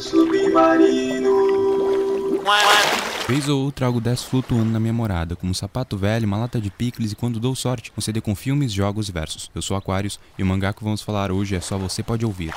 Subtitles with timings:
[0.00, 1.36] submarino.
[3.28, 6.60] Vez ou outra algo desce flutuando na minha morada, como um sapato velho, uma lata
[6.60, 9.50] de picles e quando dou sorte, um CD com filmes, jogos e versos.
[9.52, 12.54] Eu sou Aquarius e o mangá que vamos falar hoje é só você pode ouvir.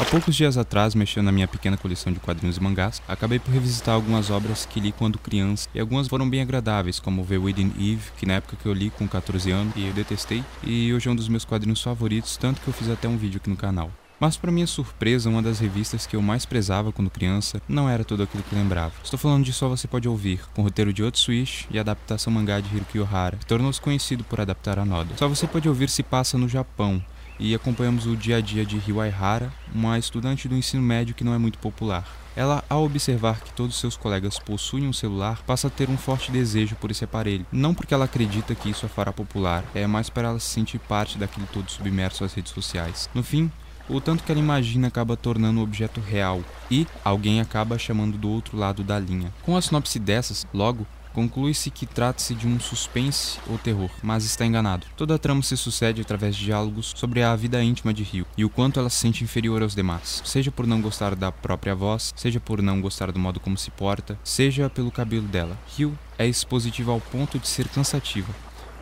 [0.00, 3.52] Há poucos dias atrás, mexendo na minha pequena coleção de quadrinhos e mangás, acabei por
[3.52, 7.72] revisitar algumas obras que li quando criança e algumas foram bem agradáveis, como The Within
[7.76, 11.08] Eve, que na época que eu li com 14 anos e eu detestei, e hoje
[11.08, 13.56] é um dos meus quadrinhos favoritos, tanto que eu fiz até um vídeo aqui no
[13.56, 13.90] canal.
[14.20, 18.04] Mas para minha surpresa, uma das revistas que eu mais prezava quando criança não era
[18.04, 18.92] tudo aquilo que lembrava.
[19.02, 22.74] Estou falando de Só Você Pode Ouvir, com roteiro de Otsuishi e adaptação mangá de
[22.74, 25.14] Hiroki Ohara, que tornou-se conhecido por adaptar a Noda.
[25.16, 27.02] Só Você Pode Ouvir se passa no Japão,
[27.38, 31.34] e acompanhamos o dia a dia de Hiwaihara, uma estudante do ensino médio que não
[31.34, 32.04] é muito popular.
[32.34, 36.30] Ela, ao observar que todos seus colegas possuem um celular, passa a ter um forte
[36.30, 37.46] desejo por esse aparelho.
[37.50, 40.78] Não porque ela acredita que isso a fará popular, é mais para ela se sentir
[40.78, 43.08] parte daquele todo submerso às redes sociais.
[43.14, 43.50] No fim,
[43.88, 48.28] o tanto que ela imagina acaba tornando um objeto real e alguém acaba chamando do
[48.28, 49.32] outro lado da linha.
[49.42, 50.86] Com a sinopse dessas, logo,
[51.18, 54.86] Conclui-se que trata-se de um suspense ou terror, mas está enganado.
[54.96, 58.44] Toda a trama se sucede através de diálogos sobre a vida íntima de Rio e
[58.44, 62.12] o quanto ela se sente inferior aos demais, seja por não gostar da própria voz,
[62.16, 65.58] seja por não gostar do modo como se porta, seja pelo cabelo dela.
[65.76, 68.32] Rio é expositiva ao ponto de ser cansativa,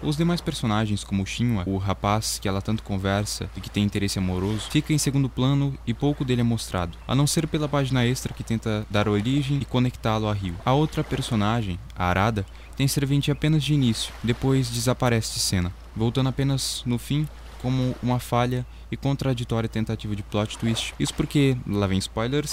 [0.02, 4.18] os demais personagens, como Shinwa, o rapaz que ela tanto conversa e que tem interesse
[4.18, 8.04] amoroso, fica em segundo plano e pouco dele é mostrado, a não ser pela página
[8.04, 10.54] extra que tenta dar origem e conectá-lo a Rio.
[10.64, 12.44] A outra personagem, a Arada,
[12.76, 17.26] tem serventia apenas de início, depois desaparece de cena, voltando apenas no fim
[17.62, 20.94] como uma falha e contraditória tentativa de plot twist.
[21.00, 22.52] Isso porque, lá vem spoilers,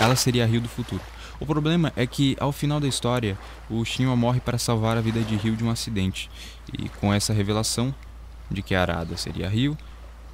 [0.00, 1.02] ela seria a Rio do futuro.
[1.40, 3.36] O problema é que, ao final da história,
[3.70, 6.30] o Shinwa morre para salvar a vida de Ryu de um acidente.
[6.78, 7.94] E com essa revelação
[8.50, 9.76] de que Arada seria Ryu,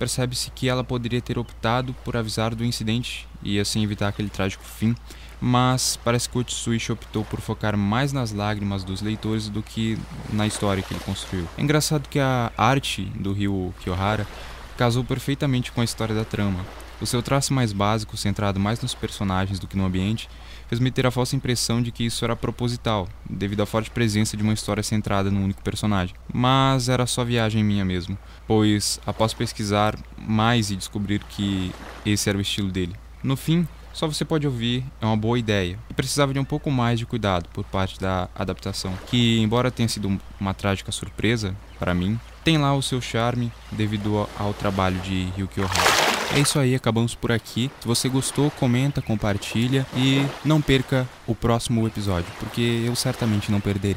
[0.01, 4.65] percebe-se que ela poderia ter optado por avisar do incidente e assim evitar aquele trágico
[4.65, 4.97] fim,
[5.41, 9.97] mas parece que o Tsuishi optou por focar mais nas lágrimas dos leitores do que
[10.33, 11.47] na história que ele construiu.
[11.57, 14.27] É engraçado que a arte do Ryu Kiyohara
[14.77, 16.61] casou perfeitamente com a história da trama.
[17.01, 20.29] O seu traço mais básico, centrado mais nos personagens do que no ambiente,
[20.69, 24.43] fez-me ter a falsa impressão de que isso era proposital, devido à forte presença de
[24.43, 26.15] uma história centrada num único personagem.
[26.33, 31.71] Mas era só viagem minha mesmo, pois após pesquisar mais e descobrir que
[32.05, 32.97] esse era o estilo dele.
[33.23, 35.79] No fim, só você pode ouvir, é uma boa ideia.
[35.91, 39.89] E precisava de um pouco mais de cuidado por parte da adaptação, que, embora tenha
[39.89, 45.29] sido uma trágica surpresa para mim, tem lá o seu charme devido ao trabalho de
[45.37, 45.96] Ryuki Ohara.
[46.35, 47.71] É isso aí, acabamos por aqui.
[47.81, 53.61] Se você gostou, comenta, compartilha e não perca o próximo episódio, porque eu certamente não
[53.61, 53.97] perderei.